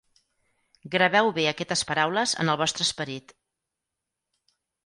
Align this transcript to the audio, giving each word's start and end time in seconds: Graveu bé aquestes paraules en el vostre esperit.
Graveu 0.95 1.29
bé 1.35 1.43
aquestes 1.51 1.85
paraules 1.91 2.35
en 2.45 2.51
el 2.55 2.59
vostre 2.65 2.89
esperit. 2.89 3.37